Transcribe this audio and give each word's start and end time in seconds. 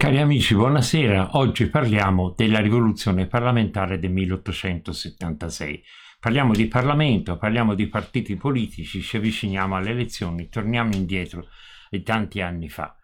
Cari 0.00 0.18
amici, 0.18 0.54
buonasera. 0.54 1.36
Oggi 1.36 1.68
parliamo 1.68 2.32
della 2.34 2.60
rivoluzione 2.60 3.26
parlamentare 3.26 3.98
del 3.98 4.10
1876. 4.10 5.84
Parliamo 6.18 6.54
di 6.54 6.68
Parlamento, 6.68 7.36
parliamo 7.36 7.74
di 7.74 7.86
partiti 7.86 8.34
politici, 8.34 9.02
ci 9.02 9.18
avviciniamo 9.18 9.76
alle 9.76 9.90
elezioni, 9.90 10.48
torniamo 10.48 10.94
indietro 10.94 11.48
di 11.90 12.02
tanti 12.02 12.40
anni 12.40 12.70
fa. 12.70 12.96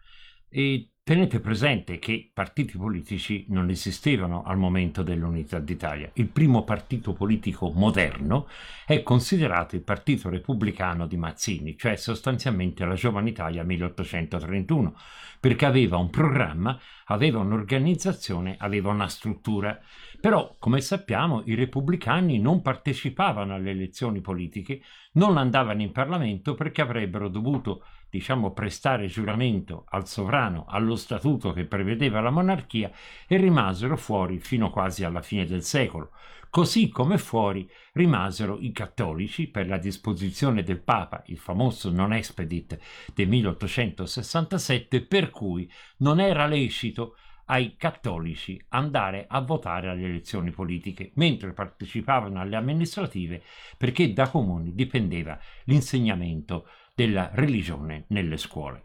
E 0.49 0.93
Tenete 1.07 1.39
presente 1.39 1.99
che 1.99 2.29
partiti 2.33 2.77
politici 2.77 3.45
non 3.47 3.69
esistevano 3.69 4.43
al 4.43 4.57
momento 4.57 5.03
dell'unità 5.03 5.57
d'Italia. 5.57 6.09
Il 6.15 6.25
primo 6.27 6.65
partito 6.65 7.13
politico 7.13 7.71
moderno 7.73 8.49
è 8.85 9.01
considerato 9.03 9.77
il 9.77 9.83
Partito 9.83 10.27
Repubblicano 10.27 11.07
di 11.07 11.15
Mazzini, 11.15 11.77
cioè 11.77 11.95
sostanzialmente 11.95 12.83
la 12.83 12.95
Giovane 12.95 13.29
Italia 13.29 13.63
1831, 13.63 14.97
perché 15.39 15.65
aveva 15.65 15.95
un 15.95 16.09
programma, 16.09 16.77
aveva 17.05 17.39
un'organizzazione, 17.39 18.57
aveva 18.59 18.91
una 18.91 19.07
struttura. 19.07 19.79
Però, 20.19 20.55
come 20.57 20.81
sappiamo, 20.81 21.43
i 21.45 21.53
repubblicani 21.53 22.39
non 22.39 22.61
partecipavano 22.61 23.53
alle 23.53 23.69
elezioni 23.69 24.19
politiche, 24.19 24.81
non 25.13 25.37
andavano 25.37 25.81
in 25.81 25.91
Parlamento 25.91 26.55
perché 26.55 26.81
avrebbero 26.81 27.29
dovuto 27.29 27.83
diciamo, 28.09 28.51
prestare 28.51 29.07
giuramento 29.07 29.85
al 29.89 30.07
sovrano, 30.07 30.65
allo 30.67 30.95
statuto 30.95 31.53
che 31.53 31.65
prevedeva 31.65 32.19
la 32.21 32.31
monarchia 32.31 32.91
e 33.27 33.37
rimasero 33.37 33.97
fuori 33.97 34.39
fino 34.39 34.69
quasi 34.69 35.03
alla 35.03 35.21
fine 35.21 35.45
del 35.45 35.63
secolo, 35.63 36.11
così 36.49 36.89
come 36.89 37.17
fuori 37.17 37.69
rimasero 37.93 38.57
i 38.59 38.71
cattolici 38.71 39.47
per 39.47 39.67
la 39.67 39.77
disposizione 39.77 40.63
del 40.63 40.81
Papa, 40.81 41.21
il 41.27 41.37
famoso 41.37 41.91
non 41.91 42.13
expedit 42.13 42.77
del 43.13 43.27
1867, 43.27 45.05
per 45.05 45.29
cui 45.29 45.69
non 45.97 46.19
era 46.19 46.47
lecito 46.47 47.17
ai 47.47 47.75
cattolici 47.77 48.61
andare 48.69 49.25
a 49.27 49.41
votare 49.41 49.89
alle 49.89 50.05
elezioni 50.05 50.51
politiche, 50.51 51.11
mentre 51.15 51.53
partecipavano 51.53 52.39
alle 52.39 52.55
amministrative 52.55 53.41
perché 53.77 54.13
da 54.13 54.29
comuni 54.29 54.73
dipendeva 54.73 55.39
l'insegnamento 55.65 56.67
della 56.95 57.29
religione 57.33 58.05
nelle 58.07 58.37
scuole. 58.37 58.83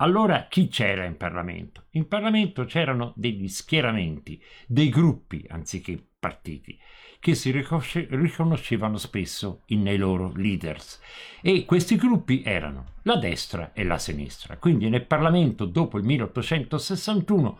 Allora 0.00 0.46
chi 0.48 0.68
c'era 0.68 1.04
in 1.04 1.16
Parlamento? 1.16 1.86
In 1.92 2.06
Parlamento 2.06 2.64
c'erano 2.64 3.12
degli 3.16 3.48
schieramenti, 3.48 4.40
dei 4.66 4.90
gruppi 4.90 5.44
anziché 5.48 6.00
partiti, 6.20 6.78
che 7.18 7.34
si 7.34 7.50
riconoscevano 7.50 8.96
spesso 8.96 9.62
nei 9.66 9.96
loro 9.96 10.32
leaders. 10.36 11.00
E 11.40 11.64
questi 11.64 11.96
gruppi 11.96 12.42
erano 12.44 12.94
la 13.02 13.16
destra 13.16 13.72
e 13.72 13.82
la 13.82 13.98
sinistra. 13.98 14.56
Quindi 14.56 14.88
nel 14.88 15.04
Parlamento 15.04 15.64
dopo 15.64 15.98
il 15.98 16.04
1861 16.04 17.58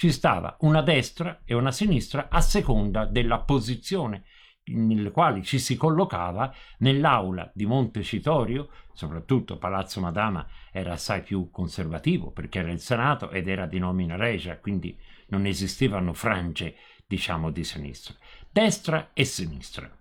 ci 0.00 0.12
stava 0.12 0.56
una 0.60 0.80
destra 0.80 1.42
e 1.44 1.52
una 1.52 1.70
sinistra 1.70 2.28
a 2.30 2.40
seconda 2.40 3.04
della 3.04 3.40
posizione 3.40 4.24
nelle 4.64 5.10
quali 5.10 5.44
ci 5.44 5.58
si 5.58 5.76
collocava 5.76 6.50
nell'aula 6.78 7.50
di 7.52 7.66
Montecitorio, 7.66 8.70
soprattutto 8.94 9.58
Palazzo 9.58 10.00
Madama 10.00 10.48
era 10.72 10.94
assai 10.94 11.20
più 11.22 11.50
conservativo 11.50 12.30
perché 12.30 12.60
era 12.60 12.72
il 12.72 12.80
Senato 12.80 13.28
ed 13.28 13.46
era 13.46 13.66
di 13.66 13.78
nomina 13.78 14.16
regia, 14.16 14.56
quindi 14.56 14.98
non 15.26 15.44
esistevano 15.44 16.14
frange, 16.14 16.76
diciamo, 17.06 17.50
di 17.50 17.62
sinistra, 17.62 18.14
destra 18.50 19.10
e 19.12 19.26
sinistra. 19.26 19.94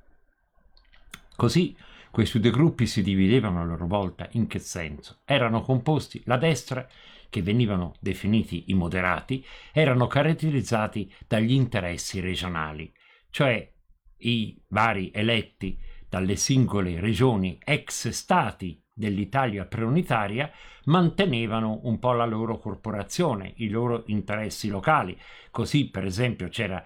Così 1.36 1.76
questi 2.10 2.40
due 2.40 2.52
gruppi 2.52 2.86
si 2.86 3.04
dividevano 3.04 3.60
a 3.60 3.66
loro 3.66 3.86
volta 3.86 4.30
in 4.32 4.48
che 4.48 4.60
senso? 4.60 5.18
Erano 5.26 5.62
composti 5.62 6.22
la 6.24 6.38
destra 6.38 6.88
che 7.30 7.42
venivano 7.42 7.94
definiti 8.00 8.66
i 8.68 8.74
moderati, 8.74 9.46
erano 9.72 10.08
caratterizzati 10.08 11.14
dagli 11.28 11.54
interessi 11.54 12.20
regionali, 12.20 12.92
cioè 13.30 13.72
i 14.18 14.62
vari 14.70 15.12
eletti 15.14 15.78
dalle 16.10 16.36
singole 16.36 17.00
regioni 17.00 17.60
ex 17.64 18.10
stati 18.10 18.84
dell'Italia 18.92 19.66
preunitaria 19.66 20.52
mantenevano 20.86 21.80
un 21.84 22.00
po' 22.00 22.12
la 22.12 22.26
loro 22.26 22.58
corporazione, 22.58 23.54
i 23.58 23.70
loro 23.70 24.04
interessi 24.08 24.68
locali. 24.68 25.18
Così, 25.52 25.90
per 25.90 26.04
esempio, 26.04 26.50
c'era 26.50 26.84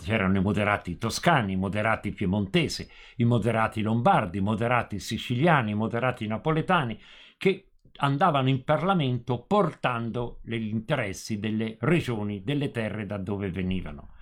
c'erano 0.00 0.38
i 0.38 0.42
moderati 0.42 0.96
toscani, 0.96 1.52
i 1.52 1.56
moderati 1.56 2.12
piemontesi, 2.12 2.88
i 3.16 3.24
moderati 3.24 3.82
lombardi, 3.82 4.38
i 4.38 4.42
moderati 4.42 4.98
siciliani, 4.98 5.72
i 5.72 5.74
moderati 5.74 6.26
napoletani, 6.26 6.98
che 7.36 7.67
andavano 7.98 8.48
in 8.48 8.64
Parlamento 8.64 9.44
portando 9.44 10.40
gli 10.44 10.54
interessi 10.54 11.38
delle 11.38 11.76
regioni, 11.80 12.42
delle 12.42 12.70
terre 12.70 13.06
da 13.06 13.18
dove 13.18 13.50
venivano. 13.50 14.14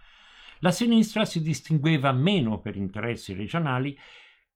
La 0.60 0.70
sinistra 0.70 1.24
si 1.24 1.42
distingueva 1.42 2.12
meno 2.12 2.60
per 2.60 2.76
interessi 2.76 3.34
regionali, 3.34 3.96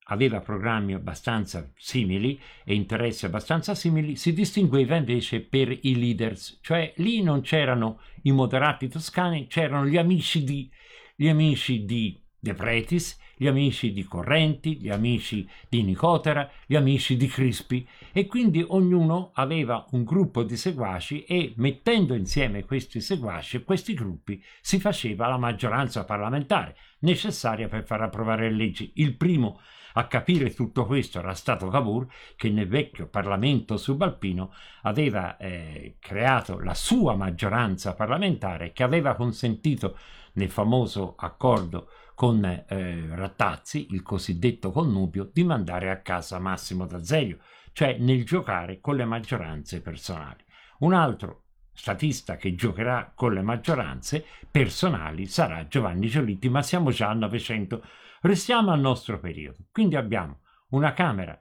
aveva 0.04 0.40
programmi 0.40 0.94
abbastanza 0.94 1.70
simili 1.76 2.40
e 2.64 2.74
interessi 2.74 3.26
abbastanza 3.26 3.74
simili, 3.74 4.16
si 4.16 4.32
distingueva 4.32 4.96
invece 4.96 5.40
per 5.40 5.70
i 5.70 5.98
leaders, 5.98 6.58
cioè 6.62 6.92
lì 6.96 7.22
non 7.22 7.42
c'erano 7.42 8.00
i 8.22 8.32
moderati 8.32 8.88
toscani, 8.88 9.46
c'erano 9.46 9.86
gli 9.86 9.96
amici 9.96 10.42
di, 10.42 10.70
gli 11.14 11.28
amici 11.28 11.84
di 11.84 12.20
De 12.38 12.54
Pretis, 12.54 13.18
gli 13.40 13.46
amici 13.46 13.90
di 13.94 14.04
Correnti, 14.04 14.76
gli 14.76 14.90
amici 14.90 15.48
di 15.66 15.82
Nicotera, 15.82 16.46
gli 16.66 16.76
amici 16.76 17.16
di 17.16 17.26
Crispi 17.26 17.88
e 18.12 18.26
quindi 18.26 18.62
ognuno 18.68 19.30
aveva 19.32 19.86
un 19.92 20.04
gruppo 20.04 20.42
di 20.42 20.58
seguaci 20.58 21.24
e 21.24 21.54
mettendo 21.56 22.12
insieme 22.12 22.66
questi 22.66 23.00
seguaci 23.00 23.56
e 23.56 23.64
questi 23.64 23.94
gruppi 23.94 24.44
si 24.60 24.78
faceva 24.78 25.26
la 25.26 25.38
maggioranza 25.38 26.04
parlamentare 26.04 26.76
necessaria 26.98 27.66
per 27.66 27.86
far 27.86 28.02
approvare 28.02 28.50
le 28.50 28.56
leggi. 28.56 28.92
Il 28.96 29.16
primo 29.16 29.58
a 29.94 30.06
capire 30.06 30.52
tutto 30.52 30.84
questo 30.84 31.18
era 31.18 31.32
stato 31.32 31.68
Cavour 31.68 32.08
che 32.36 32.50
nel 32.50 32.68
vecchio 32.68 33.08
Parlamento 33.08 33.78
subalpino 33.78 34.52
aveva 34.82 35.38
eh, 35.38 35.96
creato 35.98 36.58
la 36.60 36.74
sua 36.74 37.16
maggioranza 37.16 37.94
parlamentare 37.94 38.72
che 38.72 38.82
aveva 38.82 39.14
consentito 39.14 39.96
nel 40.34 40.50
famoso 40.50 41.14
accordo 41.16 41.88
con 42.20 42.44
eh, 42.44 43.06
Rattazzi, 43.08 43.86
il 43.92 44.02
cosiddetto 44.02 44.72
connubio, 44.72 45.30
di 45.32 45.42
mandare 45.42 45.88
a 45.88 46.02
casa 46.02 46.38
Massimo 46.38 46.84
D'Azeglio, 46.84 47.38
cioè 47.72 47.96
nel 47.96 48.26
giocare 48.26 48.78
con 48.78 48.96
le 48.96 49.06
maggioranze 49.06 49.80
personali. 49.80 50.44
Un 50.80 50.92
altro 50.92 51.44
statista 51.72 52.36
che 52.36 52.54
giocherà 52.54 53.10
con 53.14 53.32
le 53.32 53.40
maggioranze 53.40 54.22
personali 54.50 55.24
sarà 55.24 55.66
Giovanni 55.66 56.08
Giolitti, 56.08 56.50
ma 56.50 56.60
siamo 56.60 56.90
già 56.90 57.08
al 57.08 57.16
Novecento. 57.16 57.82
Restiamo 58.20 58.70
al 58.70 58.80
nostro 58.80 59.18
periodo. 59.18 59.68
Quindi 59.72 59.96
abbiamo 59.96 60.40
una 60.72 60.92
Camera 60.92 61.40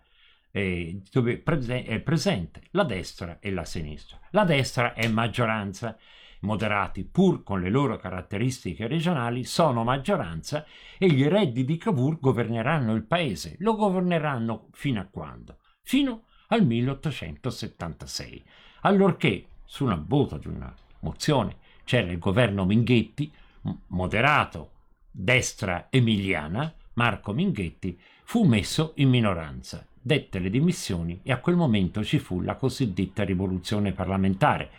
eh, 0.49 1.01
dove 1.11 1.43
è 1.43 1.99
presente 1.99 2.61
la 2.71 2.85
destra 2.85 3.39
e 3.41 3.51
la 3.51 3.65
sinistra. 3.65 4.17
La 4.31 4.45
destra 4.45 4.93
è 4.93 5.09
maggioranza 5.09 5.97
moderati, 6.41 7.03
pur 7.03 7.43
con 7.43 7.61
le 7.61 7.69
loro 7.69 7.97
caratteristiche 7.97 8.87
regionali, 8.87 9.43
sono 9.43 9.83
maggioranza 9.83 10.65
e 10.97 11.09
gli 11.09 11.23
eredi 11.23 11.65
di 11.65 11.77
Cavour 11.77 12.19
governeranno 12.19 12.93
il 12.93 13.03
paese. 13.03 13.55
Lo 13.59 13.75
governeranno 13.75 14.67
fino 14.71 15.01
a 15.01 15.07
quando? 15.09 15.57
Fino 15.81 16.25
al 16.47 16.65
1876, 16.65 18.43
allorché 18.81 19.45
su 19.65 19.85
una 19.85 20.01
voto 20.03 20.37
di 20.37 20.47
una 20.47 20.73
mozione 21.01 21.57
c'era 21.83 22.11
il 22.11 22.19
governo 22.19 22.65
Minghetti, 22.65 23.31
moderato, 23.87 24.71
destra 25.11 25.87
emiliana, 25.89 26.73
Marco 26.93 27.33
Minghetti, 27.33 27.99
fu 28.23 28.43
messo 28.43 28.93
in 28.95 29.09
minoranza, 29.09 29.85
dette 30.01 30.39
le 30.39 30.49
dimissioni 30.49 31.19
e 31.23 31.31
a 31.31 31.39
quel 31.39 31.55
momento 31.55 32.03
ci 32.03 32.19
fu 32.19 32.41
la 32.41 32.55
cosiddetta 32.55 33.23
rivoluzione 33.23 33.91
parlamentare, 33.91 34.69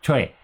cioè 0.00 0.34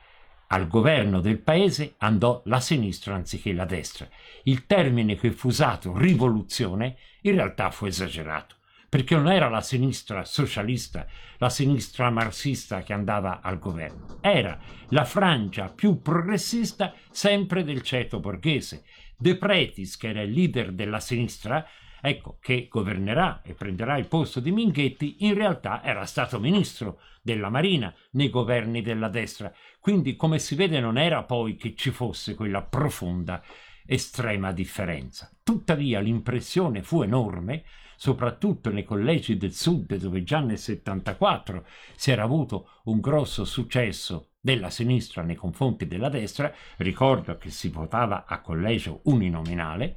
al 0.48 0.68
governo 0.68 1.20
del 1.20 1.38
paese 1.38 1.94
andò 1.98 2.42
la 2.44 2.60
sinistra 2.60 3.14
anziché 3.14 3.52
la 3.52 3.64
destra. 3.64 4.08
Il 4.44 4.66
termine 4.66 5.16
che 5.16 5.32
fu 5.32 5.48
usato, 5.48 5.96
rivoluzione, 5.96 6.96
in 7.22 7.34
realtà 7.34 7.70
fu 7.70 7.86
esagerato, 7.86 8.56
perché 8.88 9.16
non 9.16 9.30
era 9.30 9.48
la 9.48 9.60
sinistra 9.60 10.24
socialista, 10.24 11.06
la 11.38 11.50
sinistra 11.50 12.10
marxista 12.10 12.82
che 12.82 12.92
andava 12.92 13.40
al 13.42 13.58
governo, 13.58 14.18
era 14.20 14.58
la 14.90 15.04
Francia 15.04 15.68
più 15.68 16.00
progressista 16.00 16.94
sempre 17.10 17.64
del 17.64 17.82
ceto 17.82 18.20
borghese. 18.20 18.84
De 19.18 19.36
Pretis, 19.36 19.96
che 19.96 20.10
era 20.10 20.20
il 20.20 20.30
leader 20.30 20.72
della 20.72 21.00
sinistra, 21.00 21.66
ecco, 22.08 22.38
che 22.40 22.68
governerà 22.70 23.42
e 23.42 23.54
prenderà 23.54 23.96
il 23.96 24.06
posto 24.06 24.40
di 24.40 24.52
Minghetti, 24.52 25.24
in 25.26 25.34
realtà 25.34 25.82
era 25.82 26.04
stato 26.06 26.38
ministro 26.38 27.00
della 27.20 27.50
Marina 27.50 27.92
nei 28.12 28.30
governi 28.30 28.82
della 28.82 29.08
destra. 29.08 29.52
Quindi, 29.80 30.14
come 30.14 30.38
si 30.38 30.54
vede, 30.54 30.78
non 30.78 30.98
era 30.98 31.24
poi 31.24 31.56
che 31.56 31.74
ci 31.74 31.90
fosse 31.90 32.34
quella 32.34 32.62
profonda, 32.62 33.42
estrema 33.84 34.52
differenza. 34.52 35.30
Tuttavia, 35.42 36.00
l'impressione 36.00 36.82
fu 36.82 37.02
enorme, 37.02 37.64
soprattutto 37.96 38.70
nei 38.70 38.84
collegi 38.84 39.36
del 39.36 39.52
sud, 39.52 39.96
dove 39.96 40.22
già 40.22 40.40
nel 40.40 40.58
74 40.58 41.66
si 41.96 42.10
era 42.10 42.22
avuto 42.22 42.68
un 42.84 43.00
grosso 43.00 43.44
successo 43.44 44.30
della 44.40 44.70
sinistra 44.70 45.22
nei 45.22 45.34
confronti 45.34 45.88
della 45.88 46.08
destra, 46.08 46.52
ricordo 46.76 47.36
che 47.36 47.50
si 47.50 47.68
votava 47.68 48.26
a 48.26 48.40
collegio 48.40 49.00
uninominale, 49.04 49.96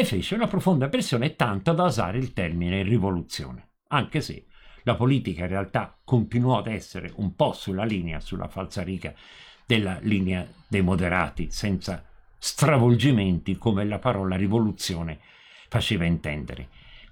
e 0.00 0.04
fece 0.06 0.34
una 0.34 0.46
profonda 0.46 0.88
pressione 0.88 1.36
tanto 1.36 1.74
da 1.74 1.84
usare 1.84 2.16
il 2.16 2.32
termine 2.32 2.82
rivoluzione, 2.82 3.72
anche 3.88 4.22
se 4.22 4.46
la 4.84 4.94
politica 4.94 5.42
in 5.42 5.48
realtà 5.48 5.94
continuò 6.02 6.56
ad 6.56 6.68
essere 6.68 7.12
un 7.16 7.34
po' 7.34 7.52
sulla 7.52 7.84
linea, 7.84 8.18
sulla 8.18 8.48
falsariga 8.48 9.12
della 9.66 9.98
linea 10.00 10.46
dei 10.66 10.80
moderati, 10.80 11.50
senza 11.50 12.02
stravolgimenti 12.38 13.58
come 13.58 13.84
la 13.84 13.98
parola 13.98 14.36
rivoluzione 14.36 15.18
faceva 15.68 16.06
intendere. 16.06 16.68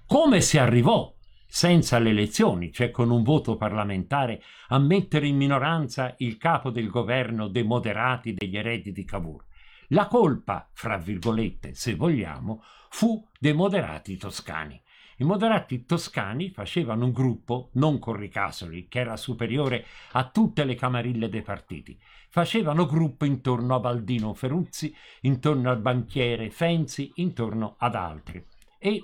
Come 0.07 0.41
si 0.41 0.57
arrivò 0.57 1.13
senza 1.45 1.99
le 1.99 2.09
elezioni, 2.09 2.71
cioè 2.71 2.89
con 2.89 3.11
un 3.11 3.21
voto 3.21 3.55
parlamentare, 3.55 4.41
a 4.69 4.79
mettere 4.79 5.27
in 5.27 5.37
minoranza 5.37 6.15
il 6.17 6.37
capo 6.37 6.71
del 6.71 6.89
governo 6.89 7.49
dei 7.49 7.63
moderati 7.63 8.33
degli 8.33 8.57
eredi 8.57 8.91
di 8.91 9.05
Cavour? 9.05 9.45
La 9.91 10.07
colpa, 10.07 10.69
fra 10.71 10.97
virgolette, 10.97 11.73
se 11.73 11.95
vogliamo, 11.95 12.63
fu 12.89 13.25
dei 13.39 13.53
moderati 13.53 14.17
toscani. 14.17 14.79
I 15.17 15.23
moderati 15.23 15.83
toscani 15.83 16.51
facevano 16.51 17.05
un 17.05 17.11
gruppo, 17.11 17.71
non 17.73 17.97
con 17.97 18.15
Ricasoli, 18.15 18.87
che 18.87 18.99
era 18.99 19.17
superiore 19.17 19.85
a 20.11 20.29
tutte 20.29 20.63
le 20.63 20.75
camarille 20.75 21.27
dei 21.27 21.41
partiti, 21.41 21.99
facevano 22.29 22.85
gruppo 22.85 23.25
intorno 23.25 23.73
a 23.73 23.79
Baldino 23.79 24.33
Feruzzi, 24.35 24.95
intorno 25.21 25.71
al 25.71 25.81
banchiere 25.81 26.51
Fenzi, 26.51 27.11
intorno 27.15 27.75
ad 27.79 27.95
altri. 27.95 28.45
E 28.77 29.03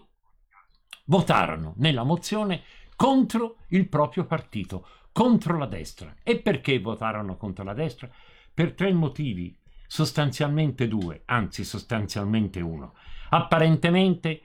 votarono 1.06 1.74
nella 1.78 2.04
mozione 2.04 2.62
contro 2.96 3.58
il 3.70 3.90
proprio 3.90 4.26
partito, 4.26 4.88
contro 5.12 5.58
la 5.58 5.66
destra. 5.66 6.16
E 6.22 6.40
perché 6.40 6.80
votarono 6.80 7.38
contro 7.38 7.64
la 7.64 7.74
destra? 7.74 8.08
Per 8.54 8.74
tre 8.74 8.94
motivi, 8.94 9.58
sostanzialmente 9.88 10.88
due, 10.88 11.24
anzi 11.26 11.64
sostanzialmente 11.64 12.62
uno. 12.62 12.94
Apparentemente 13.30 14.42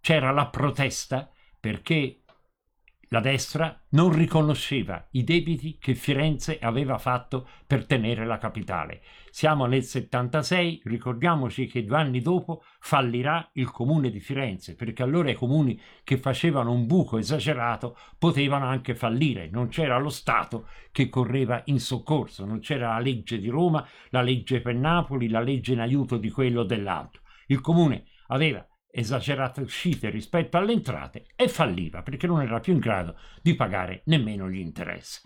c'era 0.00 0.30
la 0.30 0.46
protesta 0.48 1.30
perché 1.58 2.23
la 3.14 3.20
destra 3.20 3.80
non 3.90 4.12
riconosceva 4.12 5.06
i 5.12 5.22
debiti 5.22 5.78
che 5.78 5.94
Firenze 5.94 6.58
aveva 6.58 6.98
fatto 6.98 7.48
per 7.64 7.86
tenere 7.86 8.26
la 8.26 8.38
capitale. 8.38 9.02
Siamo 9.30 9.66
nel 9.66 9.84
76, 9.84 10.80
ricordiamoci 10.82 11.66
che 11.66 11.84
due 11.84 11.96
anni 11.96 12.20
dopo 12.20 12.64
fallirà 12.80 13.50
il 13.52 13.70
comune 13.70 14.10
di 14.10 14.18
Firenze, 14.18 14.74
perché 14.74 15.04
allora 15.04 15.30
i 15.30 15.34
comuni 15.34 15.80
che 16.02 16.18
facevano 16.18 16.72
un 16.72 16.88
buco 16.88 17.16
esagerato 17.16 17.96
potevano 18.18 18.66
anche 18.66 18.96
fallire, 18.96 19.48
non 19.48 19.68
c'era 19.68 19.96
lo 19.96 20.10
Stato 20.10 20.66
che 20.90 21.08
correva 21.08 21.62
in 21.66 21.78
soccorso, 21.78 22.44
non 22.44 22.58
c'era 22.58 22.94
la 22.94 22.98
legge 22.98 23.38
di 23.38 23.48
Roma, 23.48 23.86
la 24.10 24.22
legge 24.22 24.60
per 24.60 24.74
Napoli, 24.74 25.28
la 25.28 25.40
legge 25.40 25.72
in 25.72 25.78
aiuto 25.78 26.16
di 26.16 26.30
quello 26.30 26.64
dell'altro. 26.64 27.22
Il 27.46 27.60
comune 27.60 28.06
aveva 28.26 28.66
esagerate 28.94 29.60
uscite 29.60 30.08
rispetto 30.08 30.56
alle 30.56 30.72
entrate 30.72 31.26
e 31.34 31.48
falliva 31.48 32.02
perché 32.02 32.26
non 32.26 32.40
era 32.40 32.60
più 32.60 32.72
in 32.72 32.78
grado 32.78 33.16
di 33.42 33.54
pagare 33.54 34.02
nemmeno 34.06 34.48
gli 34.48 34.60
interessi. 34.60 35.20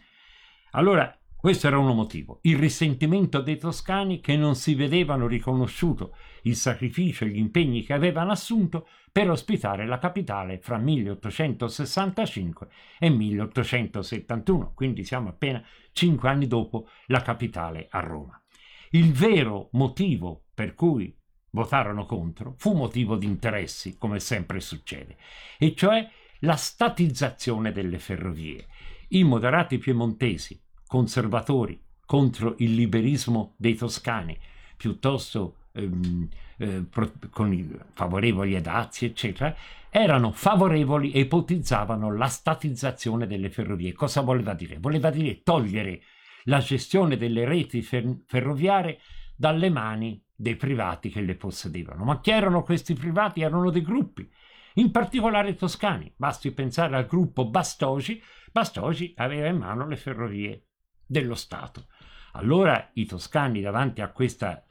Allora, 0.71 1.15
questo 1.37 1.69
era 1.69 1.79
uno 1.79 1.93
motivo, 1.93 2.41
il 2.43 2.57
risentimento 2.57 3.41
dei 3.41 3.59
toscani 3.59 4.21
che 4.21 4.37
non 4.37 4.57
si 4.57 4.75
vedevano 4.75 5.29
riconosciuto 5.29 6.17
il 6.43 6.57
sacrificio 6.57 7.25
e 7.25 7.29
gli 7.29 7.39
impegni 7.39 7.85
che 7.85 7.93
avevano 7.93 8.33
assunto 8.33 8.89
per 9.13 9.31
ospitare 9.31 9.87
la 9.87 9.99
capitale 9.99 10.59
fra 10.59 10.79
1865 10.79 12.69
e 12.99 13.11
1871, 13.11 14.73
quindi 14.75 15.05
siamo 15.05 15.29
appena 15.29 15.65
cinque 15.93 16.29
anni 16.29 16.49
dopo 16.49 16.89
la 17.07 17.23
capitale 17.23 17.87
a 17.91 18.01
Roma. 18.01 18.43
Il 18.91 19.13
vero 19.13 19.69
motivo 19.73 20.47
per 20.55 20.75
cui 20.75 21.18
votarono 21.59 22.07
contro 22.07 22.55
fu 22.57 22.73
motivo 22.73 23.17
di 23.17 23.27
interessi, 23.27 23.99
come 23.99 24.21
sempre 24.21 24.61
succede, 24.61 25.17
e 25.59 25.75
cioè 25.75 26.09
la 26.41 26.55
statizzazione 26.55 27.73
delle 27.73 27.99
ferrovie. 27.99 28.67
I 29.09 29.25
moderati 29.25 29.79
piemontesi, 29.79 30.61
conservatori 30.87 31.81
contro 32.07 32.55
il 32.59 32.75
liberismo 32.75 33.55
dei 33.57 33.75
toscani, 33.75 34.39
piuttosto 34.77 35.57
ehm, 35.73 36.29
eh, 36.59 36.85
pro, 36.89 37.11
con 37.31 37.53
i, 37.53 37.69
favorevoli 37.93 38.55
ai 38.55 38.61
dazi, 38.61 39.07
eccetera, 39.07 39.55
erano 39.91 40.31
favorevoli 40.31 41.11
e 41.11 41.21
ipotizzavano 41.21 42.15
la 42.15 42.29
statizzazione 42.29 43.27
delle 43.27 43.51
ferrovie. 43.51 43.95
Cosa 43.95 44.21
voleva 44.21 44.55
dire? 44.55 44.79
Voleva 44.79 45.11
dire 45.11 45.43
togliere 45.43 46.03
la 46.45 46.61
gestione 46.61 47.17
delle 47.17 47.45
reti 47.45 47.83
fer- 47.83 48.23
ferroviarie 48.27 49.01
dalle 49.39 49.71
mani 49.71 50.21
dei 50.35 50.57
privati 50.57 51.11
che 51.11 51.21
le 51.21 51.37
possedevano. 51.37 52.03
Ma 52.03 52.21
chi 52.21 52.33
erano 52.33 52.65
questi 52.65 52.95
privati? 52.95 53.41
Erano 53.41 53.71
dei 53.71 53.83
gruppi, 53.83 54.29
in 54.75 54.91
particolare 54.91 55.55
toscani. 55.55 56.13
Basti 56.17 56.51
pensare 56.51 56.97
al 56.97 57.07
gruppo 57.07 57.49
Bastogi. 57.49 58.21
Bastogi 58.51 59.15
aveva 59.17 59.47
in 59.47 59.59
mano 59.59 59.87
le 59.87 59.97
ferrovie 59.97 60.67
dello 61.07 61.37
Stato. 61.37 61.87
Allora 62.33 62.91
i 62.95 63.07
toscani, 63.07 63.61
davanti 63.61 64.01
a 64.01 64.11
questa 64.11 64.65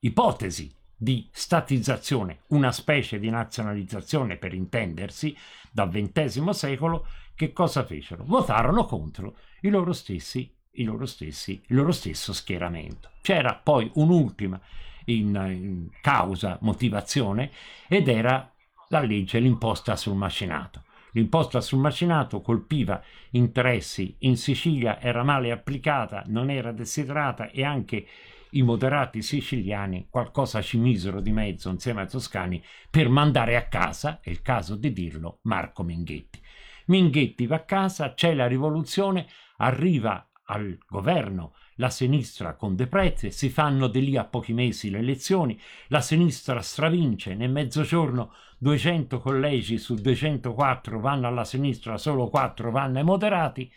ipotesi 0.00 0.74
di 0.96 1.28
statizzazione, 1.32 2.42
una 2.48 2.72
specie 2.72 3.20
di 3.20 3.30
nazionalizzazione 3.30 4.38
per 4.38 4.54
intendersi, 4.54 5.36
dal 5.70 5.88
XX 5.88 6.50
secolo, 6.50 7.06
che 7.36 7.52
cosa 7.52 7.84
fecero? 7.84 8.24
Votarono 8.24 8.84
contro 8.84 9.36
i 9.60 9.70
loro 9.70 9.92
stessi, 9.92 10.52
loro 10.84 11.06
stessi, 11.06 11.60
il 11.66 11.76
loro 11.76 11.92
stesso 11.92 12.32
schieramento. 12.32 13.10
C'era 13.20 13.54
poi 13.54 13.90
un'ultima 13.94 14.60
in, 15.06 15.34
in 15.34 15.88
causa, 16.00 16.58
motivazione, 16.62 17.50
ed 17.88 18.08
era 18.08 18.52
la 18.88 19.00
legge, 19.00 19.38
l'imposta 19.38 19.96
sul 19.96 20.16
macinato. 20.16 20.84
L'imposta 21.12 21.60
sul 21.60 21.80
macinato 21.80 22.40
colpiva 22.40 23.02
interessi 23.30 24.16
in 24.20 24.36
Sicilia, 24.36 25.00
era 25.00 25.24
male 25.24 25.50
applicata, 25.50 26.22
non 26.26 26.50
era 26.50 26.72
desiderata 26.72 27.50
e 27.50 27.64
anche 27.64 28.06
i 28.50 28.62
moderati 28.62 29.22
siciliani 29.22 30.08
qualcosa 30.10 30.60
ci 30.60 30.78
misero 30.78 31.20
di 31.20 31.32
mezzo 31.32 31.68
insieme 31.70 32.02
ai 32.02 32.08
toscani 32.08 32.62
per 32.88 33.08
mandare 33.08 33.56
a 33.56 33.68
casa, 33.68 34.20
è 34.20 34.30
il 34.30 34.42
caso 34.42 34.76
di 34.76 34.92
dirlo, 34.92 35.38
Marco 35.42 35.82
Minghetti. 35.82 36.40
Minghetti 36.86 37.46
va 37.46 37.56
a 37.56 37.64
casa, 37.64 38.14
c'è 38.14 38.34
la 38.34 38.46
rivoluzione, 38.46 39.28
arriva 39.58 40.29
al 40.50 40.78
governo 40.86 41.54
la 41.76 41.90
sinistra 41.90 42.56
con 42.56 42.74
De 42.74 42.86
Prete, 42.88 43.30
si 43.30 43.48
fanno 43.48 43.86
di 43.86 44.04
lì 44.04 44.16
a 44.16 44.24
pochi 44.24 44.52
mesi 44.52 44.90
le 44.90 44.98
elezioni, 44.98 45.58
la 45.88 46.00
sinistra 46.00 46.60
stravince, 46.60 47.34
nel 47.34 47.50
mezzogiorno 47.50 48.32
200 48.58 49.20
collegi 49.20 49.78
su 49.78 49.94
204 49.94 51.00
vanno 51.00 51.26
alla 51.26 51.44
sinistra, 51.44 51.96
solo 51.96 52.28
4 52.28 52.70
vanno 52.70 52.98
ai 52.98 53.04
moderati. 53.04 53.72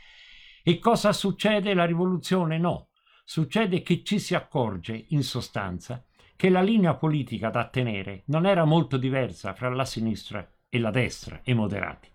E 0.64 0.80
cosa 0.80 1.14
succede? 1.14 1.74
La 1.74 1.86
rivoluzione 1.86 2.58
no. 2.58 2.90
Succede 3.24 3.82
che 3.82 4.04
ci 4.04 4.20
si 4.20 4.36
accorge, 4.36 5.06
in 5.10 5.24
sostanza, 5.24 6.04
che 6.36 6.50
la 6.50 6.62
linea 6.62 6.96
politica 6.96 7.50
da 7.50 7.70
tenere 7.70 8.24
non 8.26 8.46
era 8.46 8.66
molto 8.66 8.98
diversa 8.98 9.54
fra 9.54 9.70
la 9.70 9.86
sinistra 9.86 10.46
e 10.68 10.80
la 10.80 10.92
destra 10.92 11.40
i 11.44 11.54
moderati. 11.54 12.10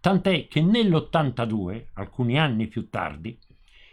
Tant'è 0.00 0.46
che 0.46 0.62
nell'82, 0.62 1.88
alcuni 1.94 2.38
anni 2.38 2.68
più 2.68 2.88
tardi, 2.88 3.38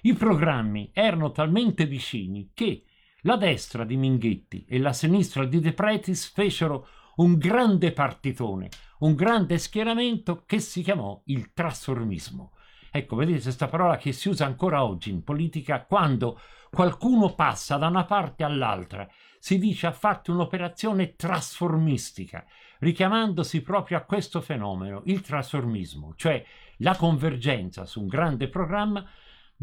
i 0.05 0.13
programmi 0.13 0.89
erano 0.93 1.31
talmente 1.31 1.85
vicini 1.85 2.51
che 2.53 2.83
la 3.21 3.37
destra 3.37 3.85
di 3.85 3.95
Minghetti 3.95 4.65
e 4.67 4.77
la 4.79 4.91
sinistra 4.91 5.45
di 5.45 5.61
De 5.61 5.71
Pretis 5.71 6.29
fecero 6.29 6.87
un 7.15 7.37
grande 7.37 7.93
partitone, 7.93 8.69
un 8.99 9.15
grande 9.15 9.57
schieramento 9.57 10.43
che 10.45 10.59
si 10.59 10.81
chiamò 10.81 11.21
il 11.27 11.53
trasformismo. 11.53 12.51
Ecco, 12.91 13.15
vedete 13.15 13.43
questa 13.43 13.69
parola 13.69 13.95
che 13.95 14.11
si 14.11 14.27
usa 14.27 14.45
ancora 14.45 14.83
oggi 14.83 15.09
in 15.09 15.23
politica 15.23 15.85
quando 15.85 16.37
qualcuno 16.69 17.33
passa 17.33 17.77
da 17.77 17.87
una 17.87 18.03
parte 18.03 18.43
all'altra, 18.43 19.07
si 19.39 19.57
dice 19.57 19.87
ha 19.87 19.93
fatto 19.93 20.33
un'operazione 20.33 21.15
trasformistica, 21.15 22.45
richiamandosi 22.79 23.61
proprio 23.61 23.97
a 23.99 24.01
questo 24.01 24.41
fenomeno, 24.41 25.01
il 25.05 25.21
trasformismo, 25.21 26.13
cioè 26.17 26.43
la 26.77 26.95
convergenza 26.97 27.85
su 27.85 28.01
un 28.01 28.07
grande 28.07 28.49
programma 28.49 29.07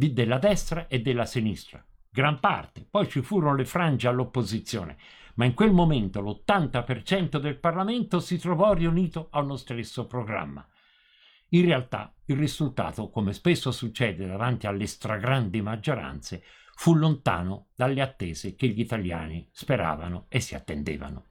della 0.09 0.39
destra 0.39 0.87
e 0.89 1.01
della 1.01 1.27
sinistra, 1.27 1.85
gran 2.09 2.41
parte. 2.41 2.87
Poi 2.89 3.09
ci 3.09 3.23
furono 3.23 3.55
le 3.55 3.65
frange 3.65 4.09
all'opposizione, 4.09 4.97
ma 5.35 5.45
in 5.45 5.55
quel 5.55 5.73
momento 5.73 6.21
l'80% 6.21 7.39
del 7.39 7.59
Parlamento 7.59 8.21
si 8.21 8.39
trovò 8.39 8.73
riunito 8.73 9.29
a 9.31 9.41
uno 9.41 9.57
stesso 9.57 10.07
programma. 10.07 10.67
In 11.51 11.65
realtà 11.65 12.15
il 12.27 12.37
risultato, 12.37 13.11
come 13.11 13.33
spesso 13.33 13.71
succede 13.73 14.27
davanti 14.27 14.67
alle 14.67 14.87
stragrandi 14.87 15.61
maggioranze, 15.61 16.43
fu 16.75 16.95
lontano 16.95 17.69
dalle 17.75 18.01
attese 18.01 18.55
che 18.55 18.69
gli 18.69 18.81
italiani 18.81 19.49
speravano 19.51 20.27
e 20.29 20.41
si 20.41 20.55
attendevano. 20.55 21.30